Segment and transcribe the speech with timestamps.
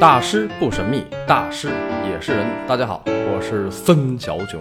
[0.00, 1.68] 大师不神秘，大师
[2.08, 2.46] 也是人。
[2.66, 4.58] 大家好，我是孙小囧，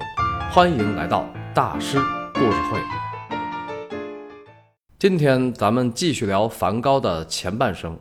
[0.52, 1.98] 欢迎来到大师
[2.34, 2.78] 故事会。
[5.00, 7.98] 今天咱们继续聊梵高的前半生。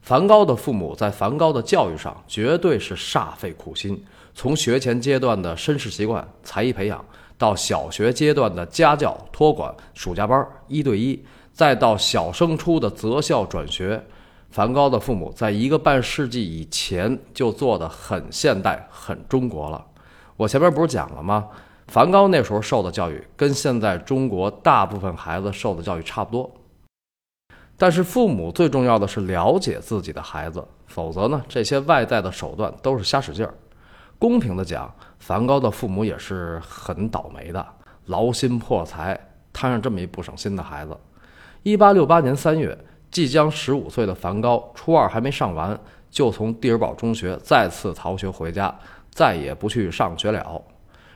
[0.00, 4.00] 梵高的父母在梵高的教育上绝对是煞费苦心，
[4.32, 7.04] 从学前阶段的绅士习惯、才艺培养，
[7.36, 11.20] 到小学阶段的家教、托管、暑假班、一对一，
[11.52, 14.00] 再到小升初的择校转学。
[14.50, 19.84] 梵高的父母在一个半世纪以前就做得很现代、很中国了。
[20.36, 21.46] 我前面不是讲了吗？
[21.88, 26.50] 梵高那时候受的教育跟现在中国大部分孩子受的教育差不多。
[27.76, 33.52] 但是父母最重要的是了解自己的孩子，否则呢，这些外在的手段都是瞎使劲儿。
[34.18, 37.66] 公平的讲，梵高的父母也是很倒霉的，
[38.06, 39.18] 劳心破财，
[39.52, 40.96] 摊上这么一不省心的孩子。
[41.62, 42.76] 一八六八年三月。
[43.10, 45.78] 即将十五岁的梵高，初二还没上完，
[46.10, 48.74] 就从蒂尔堡中学再次逃学回家，
[49.10, 50.62] 再也不去上学了。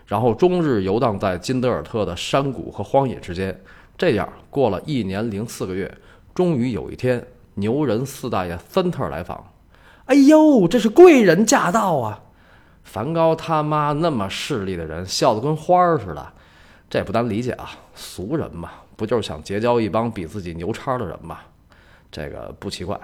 [0.06, 3.58] 然后终日游荡在金德尔特的山谷和荒野之间。
[3.96, 5.94] 这样过了一年零四个月，
[6.34, 9.52] 终于有一天，牛人四大爷芬特来访。
[10.06, 12.22] 哎呦，这是贵人驾到啊！
[12.82, 16.32] 梵高他妈那么势利的人，笑得跟花儿似的，
[16.88, 17.70] 这不难理解啊。
[17.94, 21.38] 俗人嘛，不就是想结交一帮比自己牛叉的人吗？
[22.10, 22.98] 这个不奇怪，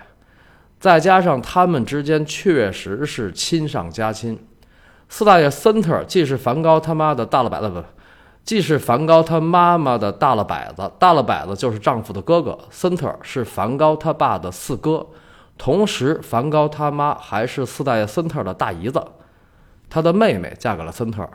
[0.81, 4.39] 再加上他们之间确实是亲上加亲。
[5.09, 7.83] 四大爷森特既是梵高他妈的大了摆子，不，
[8.43, 12.59] 既是梵高他妈妈的大了摆子，大了摆子就是丈夫的哥哥。
[12.71, 15.07] 森特是梵高他爸的四哥，
[15.57, 19.01] 同时梵高他妈还是四大爷森特的大姨子，
[19.89, 21.29] 他的妹妹嫁给了森特，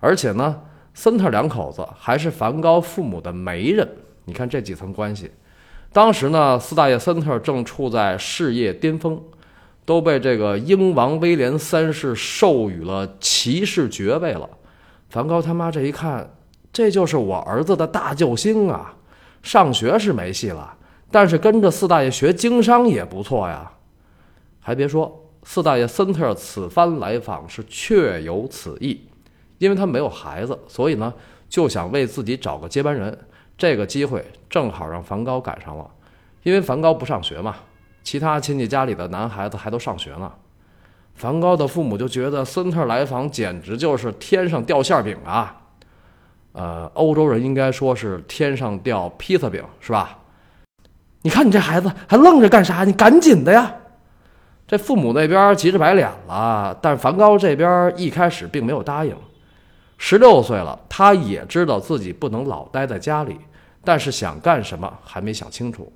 [0.00, 0.60] 而且呢，
[0.92, 3.88] 森特两口子还是梵高父母的媒人。
[4.26, 5.32] 你看这几层关系。
[5.94, 9.22] 当时呢，四大爷森特正处在事业巅峰，
[9.84, 14.50] 都被这个英王威廉三世授予了骑士爵位了。
[15.08, 16.34] 梵高他妈这一看，
[16.72, 18.96] 这就是我儿子的大救星啊！
[19.40, 20.76] 上学是没戏了，
[21.12, 23.70] 但是跟着四大爷学经商也不错呀。
[24.58, 29.00] 还别说，四大爷森特此番来访是确有此意，
[29.58, 31.14] 因为他没有孩子，所以呢，
[31.48, 33.16] 就想为自己找个接班人。
[33.56, 35.88] 这个机会正好让梵高赶上了，
[36.42, 37.56] 因为梵高不上学嘛，
[38.02, 40.30] 其他亲戚家里的男孩子还都上学呢。
[41.14, 45.56] 梵高的父母就觉得森特来访简直就是天上掉馅饼啊！
[46.52, 50.18] 呃，欧洲人应该说是天上掉披萨饼，是吧？
[51.22, 52.82] 你看你这孩子还愣着干啥？
[52.84, 53.72] 你赶紧的呀！
[54.66, 59.16] 这父母那边急着白脸了，但梵高这边一开始并没有答应。
[59.96, 63.38] 十六岁了，他也知道自己不能老待在家里，
[63.82, 65.92] 但是想干什么还没想清楚。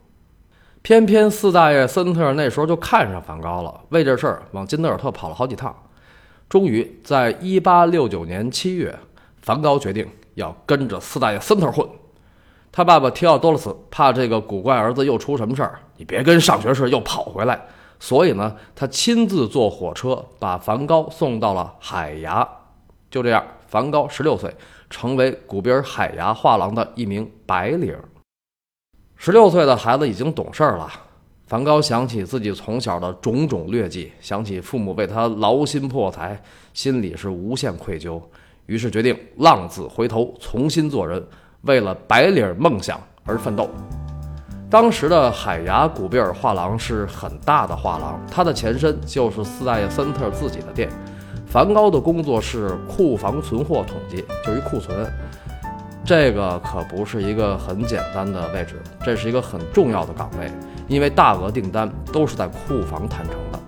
[0.80, 5.74] 偏偏四大爷森特那时候就看上梵高了，为这事儿往金德尔特跑了好几趟。
[6.48, 8.96] 终于在一八六九年七月，
[9.42, 11.86] 梵高决定要跟着四大爷森特混。
[12.70, 17.60] 他爸爸提奥多洛斯怕这个古怪儿子又出什么事儿，你别跟上学时又跑回来。
[17.98, 22.48] 所以呢，他亲自坐火车把梵高送到了海牙。
[23.10, 23.44] 就这样。
[23.68, 24.52] 梵高十六岁，
[24.90, 27.94] 成为古比尔海牙画廊的一名白领。
[29.14, 30.90] 十六岁的孩子已经懂事了。
[31.46, 36.38] 梵高想起自己从小的种种劣迹，想起父母为他劳心破财，
[36.74, 38.20] 心里是无限愧疚。
[38.66, 41.26] 于是决定浪子回头，重新做人，
[41.62, 43.70] 为了白领梦想而奋斗。
[44.70, 50.90] 当时的海牙古比尔画廊是很大的画廊，它的前身就是四大爷森特自己的店。
[51.50, 55.10] 梵高的工作是库房存货统计，就一库存，
[56.04, 60.50] 这个可不是一个很简单的位置，这是一个很重要的岗位，
[60.88, 63.58] 因为大额订单都是在库房谈成的。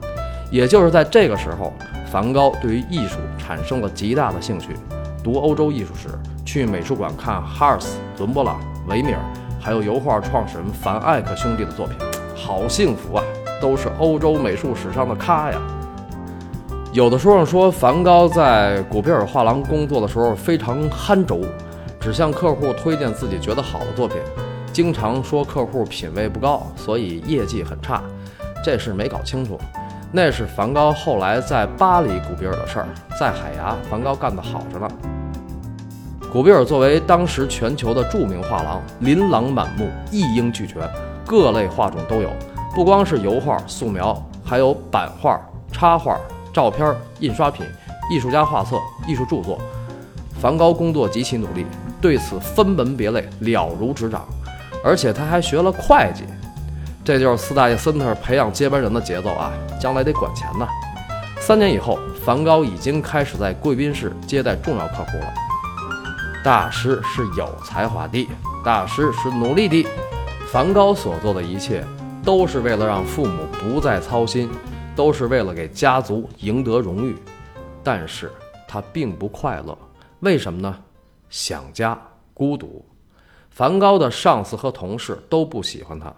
[0.50, 1.72] 也就是在这个时候，
[2.12, 4.74] 梵高对于艺术产生了极大的兴趣，
[5.24, 6.08] 读欧洲艺术史，
[6.44, 9.20] 去美术馆看哈尔斯、伦勃朗、维米尔，
[9.58, 11.96] 还有油画创始人凡艾克兄弟的作品，
[12.36, 13.24] 好幸福啊，
[13.58, 15.58] 都是欧洲美术史上的咖呀。
[16.92, 21.40] 有的书上说梵高在古比尔画廊工作的时候非常憨轴，
[22.00, 24.16] 只向客户推荐自己觉得好的作品，
[24.72, 28.02] 经常说客户品味不高，所以业绩很差。
[28.64, 29.56] 这事没搞清楚，
[30.10, 32.88] 那是梵高后来在巴黎古比尔的事儿，
[33.20, 34.88] 在海牙，梵高干得好着呢。
[36.32, 40.82] 古比尔作为当时全球的著名画廊，琳琅满目，一应俱全，
[41.24, 42.30] 各类画种都有，
[42.74, 45.40] 不光是油画、素描，还有版画、
[45.70, 46.18] 插画。
[46.52, 47.66] 照片、印刷品、
[48.10, 48.76] 艺术家画册、
[49.06, 49.58] 艺术著作，
[50.40, 51.66] 梵高工作极其努力，
[52.00, 54.26] 对此分门别类，了如指掌。
[54.82, 56.24] 而且他还学了会计，
[57.04, 59.52] 这就是四大爷森特培养接班人的节奏啊！
[59.80, 60.66] 将来得管钱呐。
[61.38, 65.32] 三年以后，梵高已经开始在贵宾室接待重要客户了。
[66.42, 68.26] 大师是有才华的，
[68.64, 69.86] 大师是努力的。
[70.50, 71.84] 梵高所做的一切，
[72.24, 74.50] 都是为了让父母不再操心，
[74.94, 77.16] 都是为了给家族赢得荣誉。
[77.82, 78.30] 但是
[78.68, 79.76] 他并不快乐，
[80.20, 80.78] 为什么呢？
[81.28, 81.98] 想家，
[82.34, 82.84] 孤独。
[83.50, 86.14] 梵高的上司和同事都不喜欢他。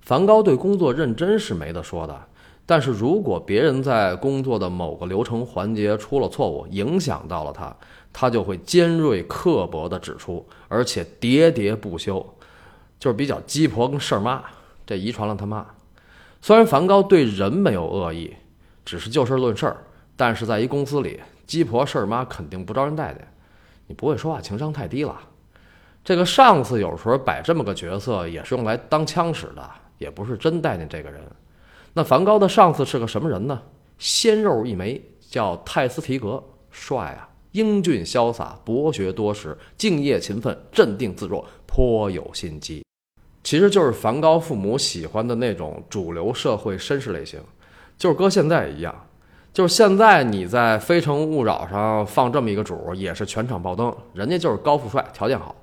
[0.00, 2.20] 梵高对工作认真是没得说的，
[2.64, 7.74] 但是如果别人在工作的某个流程环节出了错误，影响到了他，
[8.12, 12.24] 他就会尖锐刻薄地指出，而且喋喋不休，
[12.98, 14.42] 就是比较鸡婆跟事儿妈。
[14.84, 15.66] 这遗传了他妈。
[16.40, 18.34] 虽然梵高对人没有恶意，
[18.84, 19.76] 只是就事论事儿，
[20.16, 23.26] 但是在一公司里，鸡婆事儿妈肯定不招人待见。
[23.86, 25.18] 你不会说话，情商太低了。
[26.04, 29.70] 这个上司有时候摆这么个角色，也是用来当枪使的。
[29.98, 31.22] 也不是真待见这个人。
[31.94, 33.62] 那梵高的上司是个什么人呢？
[33.96, 42.85] 鲜肉一枚，叫泰斯提格，帅啊，英俊潇洒，博学多识，敬业勤奋，镇定自若，颇有心机。
[43.46, 47.38] 其实就是梵高父母喜欢的那种主流社会绅士类型，
[47.96, 48.92] 就是搁现在一样。
[49.52, 53.96] 就是现在你在《非诚勿扰》上放这么一个主，也是全场爆灯。
[54.14, 55.54] 人家就是高富帅，条件好。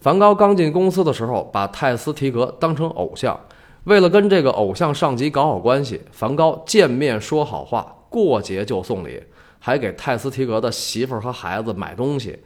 [0.00, 3.38] 梵高刚进公司的时候，把泰斯提格当成偶像。
[3.84, 9.22] 为了跟这个偶像上级搞好关系，梵高见面说好话，过节就送礼，
[9.58, 12.38] 还给泰斯提格的媳妇儿和孩子买东西。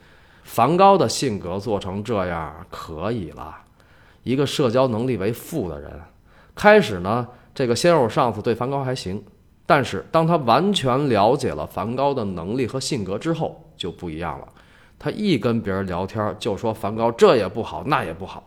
[0.42, 3.58] 梵高的性格做成这样，可以了。
[4.24, 5.92] 一个社交能力为负的人，
[6.54, 9.22] 开始呢，这个鲜肉上司对梵高还行，
[9.64, 14.48] 但是当他完全了解了梵高的能力和性格之后，就不一样了。
[14.98, 18.42] 他一跟别人聊天就说梵高这也不好那也不好，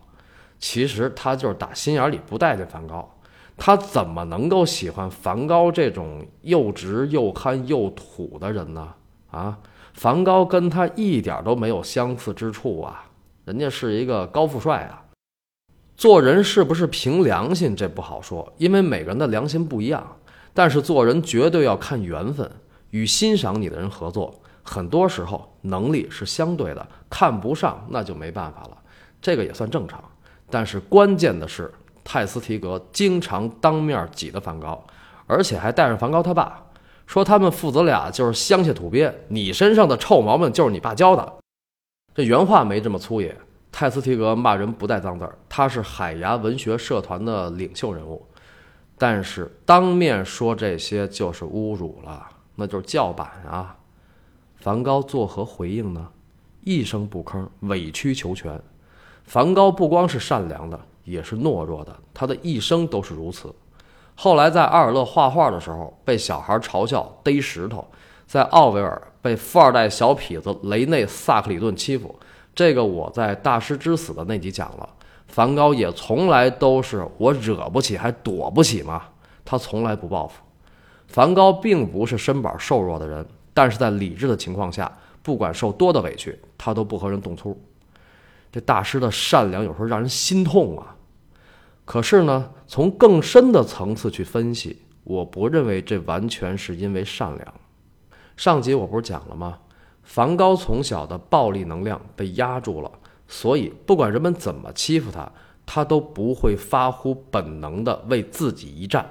[0.58, 3.08] 其实他就是打心眼里不待见梵高。
[3.56, 8.94] 他怎么能够喜欢梵高这种又直又憨又土的人呢？
[9.30, 9.58] 啊，
[9.94, 13.06] 梵高跟他一点都没有相似之处啊，
[13.46, 15.04] 人家是一个高富帅啊。
[15.98, 20.16] 做人是不是凭良心这不好说，因为每个人的良心不一样。
[20.54, 22.50] 但是做人绝对要看缘分，
[22.92, 24.34] 与欣赏你的人合作。
[24.62, 28.78] 很多时候能力是相对的，看不上那就没办法了，
[29.22, 30.04] 这个也算正常。
[30.50, 31.74] 但是关键的是，
[32.04, 34.86] 泰斯提格经常当面挤得梵高，
[35.26, 36.64] 而且还带上梵高他爸，
[37.06, 41.34] 说他们父子俩就是乡下土鳖，你身上的臭毛病就是你爸教的。
[42.14, 43.36] 这原话没这么粗野，
[43.80, 48.26] 泰斯提格骂人不带脏字儿，他是海牙文学社团的领袖人物，
[48.98, 53.78] 但是当面说这些就是侮辱了，那就是叫板啊。
[54.56, 56.10] 梵高作何回应呢？
[56.64, 58.60] 一声不吭，委曲求全。
[59.26, 63.54] 梵高不光是善良的，也是懦弱的，他的一生都是如此。
[64.16, 67.86] 后来在阿尔勒画画的时候，被小孩嘲笑逮石头；
[68.26, 72.18] 在奥维尔被富二代小痞子雷内·萨克里顿欺负。
[72.58, 74.90] 这个我在《大师之死》的那集讲了。
[75.28, 79.04] 梵高也从来都是我惹不起还躲不起吗？
[79.46, 80.42] 他从来不报复。
[81.06, 83.24] 梵高并不是身板瘦弱的人。
[83.54, 87.56] 但是在理智的情况下，不管受多大委屈，他都不和人动粗。
[88.52, 90.96] 这大师的善良有时候让人心痛啊。
[91.86, 97.54] 可是呢，从更深的层次去分析，我不认为这完全是因为善良。
[98.36, 99.60] 上集我不是讲了吗？
[100.08, 102.90] 梵高从小的暴力能量被压住了，
[103.28, 105.30] 所以不管人们怎么欺负他，
[105.66, 109.08] 他都不会发乎本能的为自己一战。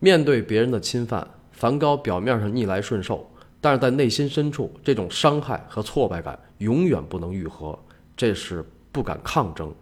[0.00, 3.30] 面对别人的侵犯，梵高表面上逆来顺受。
[3.60, 7.78] 但是在内心深处，这种伤害和挫败感永远不能愈合，
[8.16, 9.72] 这是不敢抗争。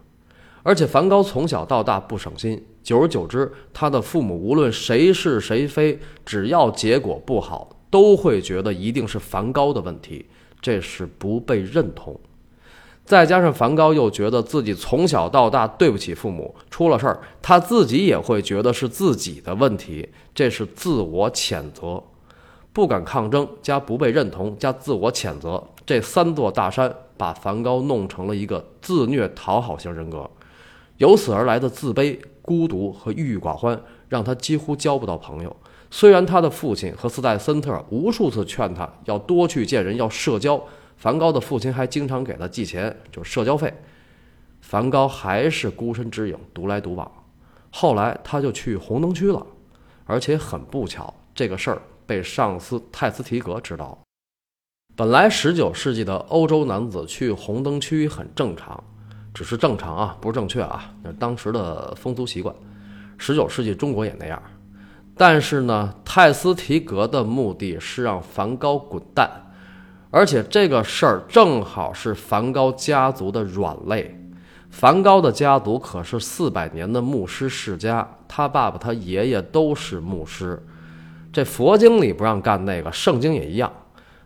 [0.64, 10.24] 而且梵高从小到大不省心，久而久之，他的父母无论谁是谁非，只要结果不好，都会觉得一定是梵高的问题，
[10.62, 12.18] 这是不被认同。
[13.04, 22.02] 再加上梵高又觉得自己从小到大对不起父母，出了事儿他自己也会觉得是自己的问题，这是自我谴责。
[22.72, 30.30] 不敢抗争，加不被认同，加自我谴责，这三座大山把梵高弄成了一个自虐讨好型人格。
[30.96, 35.54] 由此而来的自卑、孤独和郁郁寡欢，让他几乎交不到朋友。
[35.94, 40.58] 虽然他的父亲和斯戴森特无数次劝他要多去见人，要社交，
[40.96, 43.70] 梵高的父亲还经常给他寄钱，就是社交费。
[44.62, 47.12] 梵高还是孤身只影，独来独往。
[47.70, 49.46] 后来他就去红灯区了，
[50.06, 51.82] 而且很不巧，这个事儿。
[52.06, 53.96] 被上司泰斯提格知道。
[54.96, 58.82] 本来十九世纪的欧洲男子去红灯区很正常，
[59.34, 62.54] 只是正常啊，不是正确啊，那是当时的风俗习惯。
[63.18, 64.42] 十九世纪中国也那样。
[65.16, 69.30] 但是呢，泰斯提格的目的是让梵高滚蛋，
[70.10, 74.18] 而且这个事儿正好是梵高家族的软肋。
[74.70, 80.60] 梵高的家族可是四百年的牧师世家，他爸爸、他爷爷都是牧师。
[81.30, 83.70] 这佛经里不让干那个，圣经也一样。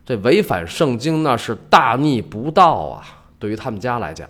[0.05, 3.03] 这违反圣经那是大逆不道啊！
[3.41, 4.29] 对于他们家来讲，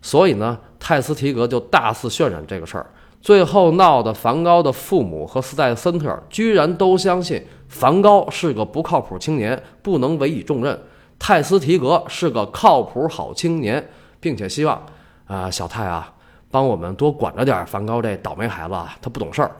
[0.00, 2.86] 所以呢，泰斯提格就大肆渲染这个事儿。
[3.20, 10.78] 最后闹得梵高的父母和斯戴森特居然都相信梵高是个不靠谱青年，不能委以重任。
[11.18, 13.86] 泰斯提格是个靠谱好青年，
[14.18, 14.82] 并且希望，
[15.26, 16.14] 啊，小泰啊，
[16.50, 19.50] 帮我们多管着点梵高这倒霉孩子，啊，他不懂事儿。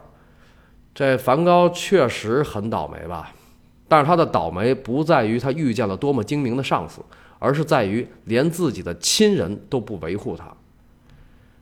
[0.95, 3.31] 这梵高确实很倒霉吧？
[3.87, 6.99] 但是他的倒霉不在于他遇见了多么精明的上司，
[7.37, 10.45] 而是在于连自己的亲人都不维护他。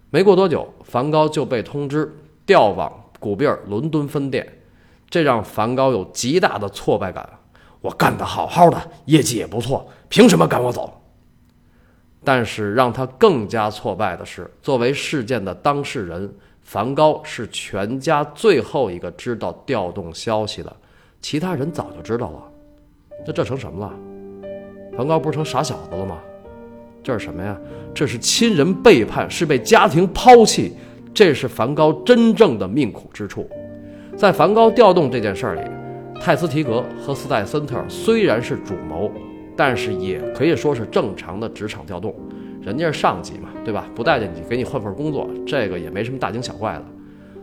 [0.09, 4.61] 没过多久，梵高就被通知调往古比尔伦敦分店，
[5.09, 7.29] 这让梵高有极大的挫败感。
[7.81, 11.01] 我干得好好的，业绩也不错，凭什么赶我走？
[12.23, 20.75] 但是让他更加挫败的是，作为事件的当事人，梵高是全家最后一个知道调动消息的，
[21.21, 22.43] 其他人早就知道了。
[23.25, 23.93] 那这成什么了？
[24.97, 26.19] 梵高不是成傻小子了吗？
[27.09, 27.57] 这是什么呀？
[27.91, 30.73] 这是亲人背叛，是被家庭抛弃，
[31.11, 33.49] 这是梵高真正的命苦之处。
[34.15, 35.61] 在梵高调动这件事儿里，
[36.21, 39.11] 泰斯提格和斯戴森特虽然是主谋，
[39.55, 42.13] 但是也可以说是正常的职场调动。
[42.61, 43.87] 人家是上级嘛，对吧？
[43.95, 46.85] 不待见你，给你换份工作，这个也没什么大惊小怪的。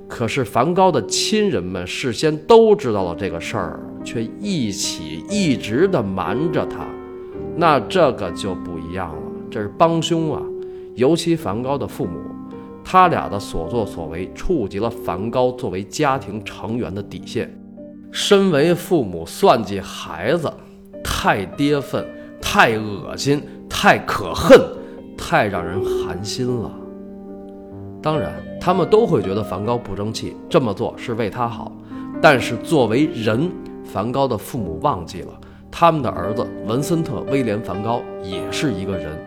[0.06, 6.87] 可是梵高的亲人们事先都知道了这个事儿，却一起一直的瞒着他，
[7.56, 9.23] 那这个就不一样了。
[9.56, 10.42] 这是帮凶啊！
[10.96, 12.20] 尤其梵高的父母，
[12.84, 17.50] 他俩的所作所为触及了梵高作为家庭成员的底线。
[18.12, 20.52] 身为父母算计孩子，
[21.02, 22.06] 太跌份，
[22.38, 24.60] 太恶心，太可恨，
[25.16, 26.70] 太让人寒心了。
[28.02, 31.72] 当然，他们都会觉得梵高不争气，这么做是为他好。
[32.20, 33.50] 但是作为人，
[33.82, 35.32] 梵高的父母忘记了，
[35.70, 39.18] 他们的儿子文森特·威廉·梵高也是一个人。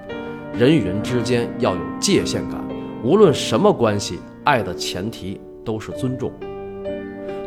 [0.53, 2.62] 人与人之间要有界限感，
[3.03, 6.32] 无论什么关系，爱的前提都是尊重。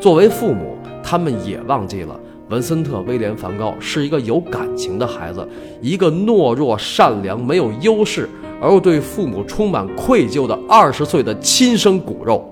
[0.00, 2.18] 作为父母，他们也忘记了
[2.48, 5.46] 文森特·威廉·梵高是一个有感情的孩子，
[5.80, 8.28] 一个懦弱、善良、没有优势
[8.60, 12.48] 而又对父母充满愧疚的二十岁的亲生骨肉。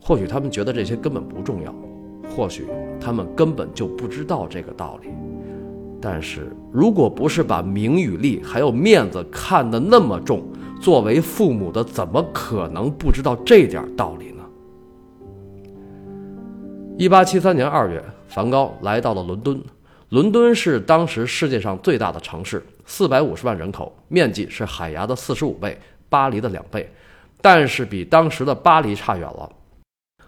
[0.00, 1.74] 或许他们觉得这些根本不重要，
[2.28, 2.66] 或许
[3.00, 5.08] 他们根本就不知道这个道理。
[6.00, 10.42] 但是，如果不是把名与利还有面子看得那么重，
[10.80, 14.44] 作为父母的怎么可能不知道这点道理呢？
[16.98, 19.60] 一八七三年二月，梵高来到了伦敦。
[20.10, 26.88] 伦敦是当时世界上最大的城市，四百五十万人口，面积是海牙的四十五倍，巴黎的两倍，
[27.40, 29.50] 但是比当时的巴黎差远了。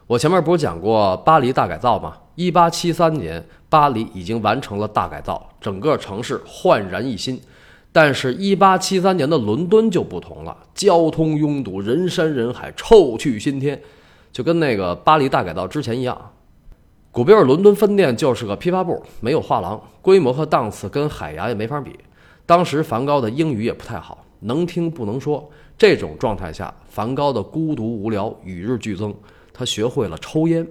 [0.07, 2.17] 我前面不是讲过巴黎大改造吗？
[2.35, 7.41] 一八七三年，巴黎已经完成了大改造，整个城市焕然一新。
[7.91, 13.81] 但是，一八七三年的伦敦就不同了，交通拥堵，人山人海，臭气熏天，
[14.31, 16.33] 就跟那个巴黎大改造之前一样。
[17.11, 21.99] 古比尔伦敦分店就是个批发部，没有画廊，规模和档次跟海牙也没法比。
[22.47, 25.51] 当时梵高的英语也不太好，能听不能说。
[25.77, 29.15] 这种状态下，梵高的孤独无聊与日俱增。
[29.53, 30.69] 他学会了抽烟，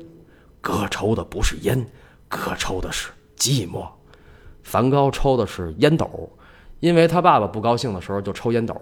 [0.62, 1.86] 哥抽的不是烟，
[2.28, 3.88] 哥抽的是寂寞。
[4.64, 6.30] 梵高抽的是烟斗，
[6.82, 8.76] 因为他爸爸不高兴的时候就抽烟斗。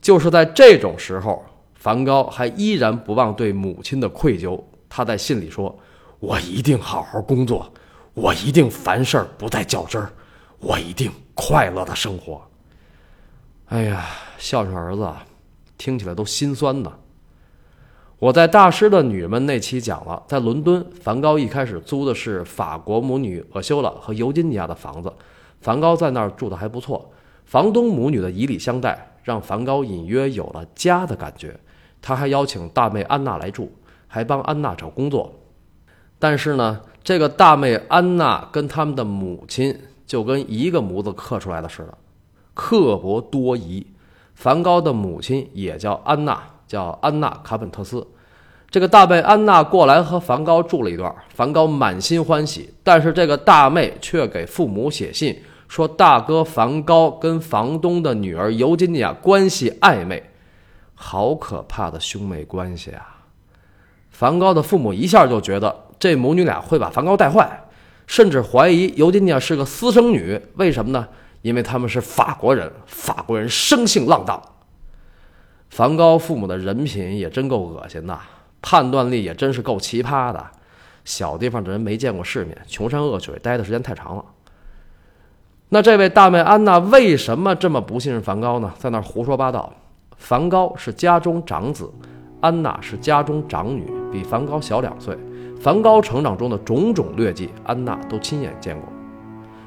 [0.00, 4.60] 就是在这种时候，梵高还依然不忘对母亲的愧疚。
[4.88, 5.76] 他在信里说
[6.20, 7.72] ：“我一定好好工作，
[8.14, 10.10] 我一定凡事不再较真儿，
[10.58, 12.40] 我一定快乐的生活。”
[13.66, 14.06] 哎呀，
[14.38, 15.12] 孝顺儿子，
[15.76, 16.92] 听起来都心酸呢。
[18.18, 25.12] 我在大师的女人们那期讲了，在伦敦，梵高一开始租的是法国母女厄修拉和尤金尼亚的房子，
[25.60, 27.10] 梵高在那儿住的还不错。
[27.44, 31.54] 房东母女的以礼相待，让梵高隐约有了家的感觉。
[32.00, 33.70] 他还邀请大妹安娜来住，
[34.06, 35.30] 还帮安娜找工作。
[36.18, 41.98] 但是呢，这个大妹安娜跟他们的母亲就跟一个模子刻出来的似的，
[42.54, 43.86] 刻薄多疑。
[44.34, 46.42] 梵高的母亲也叫安娜。
[46.66, 48.06] 叫安娜·卡本特斯，
[48.70, 52.72] 这个大妹安娜过来和梵高住了一段，梵高满心欢喜。
[52.82, 60.30] 但是这个大妹却给父母写信说，大哥梵高跟房东的女儿尤金尼亚关系暧昧，
[60.94, 63.24] 好可怕的兄妹关系啊！
[64.10, 67.64] 梵高的父母一下就觉得这母女俩会把梵高带坏，
[68.06, 70.40] 甚至怀疑尤金尼亚是个私生女。
[70.56, 71.06] 为什么呢？
[71.42, 74.42] 因为他们是法国人，法国人生性浪荡。
[75.76, 78.18] 梵高父母的人品也真够恶心的，
[78.62, 80.42] 判断力也真是够奇葩的。
[81.04, 84.24] 小地方的人没见过世面，穷山恶水待的时间太长了。
[85.68, 88.72] 那这位大妹安娜为什么这么不信任梵高呢？
[88.78, 89.70] 在那胡说八道。
[90.16, 91.90] 梵高是家中长子，
[92.40, 95.14] 安娜是家中长女，比梵高小两岁。
[95.60, 98.88] 梵高成长中的种种劣迹，安娜都亲眼见过。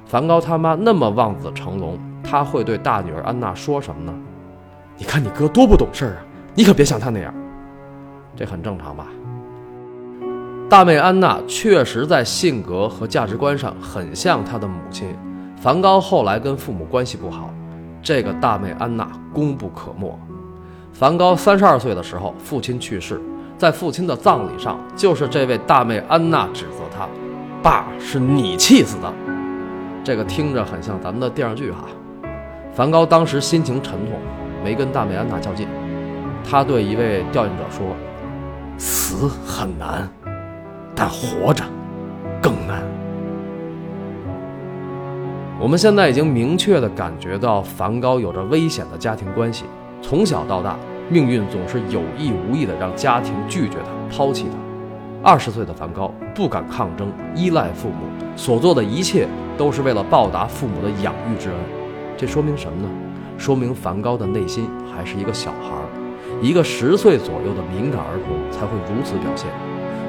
[0.08, 4.20] 梵高他妈那么望子成龙，他会对大女儿安娜说什么呢？
[5.00, 6.18] 你看你哥多不懂事儿啊！
[6.53, 7.34] 你可别像他那样。
[8.36, 9.08] 这很正常吧？
[10.70, 15.08] 大妹安娜确实在性格和价值观上很像她的母亲。
[15.56, 17.50] 梵高后来跟父母关系不好，
[18.01, 20.20] 这个大妹安娜功不可没。
[20.91, 23.22] 梵高三十二岁的时候，父亲去世，
[23.58, 27.08] 在父亲的葬礼上，就是这位大妹安娜指责他
[27.63, 29.13] ：“爸，是你气死的。”
[30.03, 31.86] 这个听着很像咱们的电视剧哈。
[32.74, 34.20] 梵高当时心情沉痛，
[34.63, 35.68] 没跟大美安娜较劲。
[36.44, 37.96] 他对一位调研者说
[38.78, 40.10] ：“死很难。”
[40.96, 41.63] 但活着
[42.42, 42.84] 更难。
[45.60, 49.66] 我们现在已经明确地感觉到，梵高有着危险的家庭关系。
[50.01, 50.78] 从小到大，
[51.10, 54.58] 命运总是有意无意地让家庭拒绝他、抛弃他。
[55.22, 58.06] 二十岁的梵高不敢抗争，依赖父母，
[58.38, 61.58] 所做的一切都是为了报答父母的养育之恩。
[62.18, 62.89] 这说明什么呢？
[63.39, 65.88] 说明梵高的内心还是一个小孩儿，
[66.41, 69.50] 一个十岁左右的敏感儿童才会如此表现。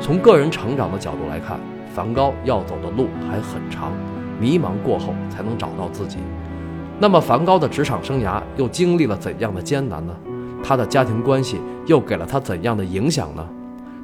[0.00, 1.60] 从个人成长的角度来看，
[1.94, 3.92] 梵高要走的路还很长，
[4.40, 6.18] 迷茫过后才能找到自己。
[6.98, 10.14] 那么，梵高的职场生涯又经历了怎样的艰难呢？
[10.62, 13.46] 他的家庭关系又给了他怎样的影响呢？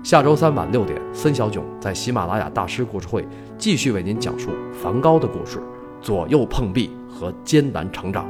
[0.05, 3.27] 下周三晚六点，森小囧在喜马拉雅大师故事会
[3.59, 5.61] 继续为您讲述梵高的故事，
[6.01, 8.25] 左右碰壁和艰难成长。